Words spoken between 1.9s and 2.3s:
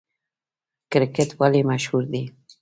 دی؟